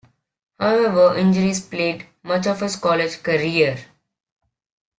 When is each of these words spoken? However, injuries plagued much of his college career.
However, 0.59 1.15
injuries 1.15 1.63
plagued 1.63 2.07
much 2.23 2.47
of 2.47 2.61
his 2.61 2.75
college 2.75 3.21
career. 3.21 3.77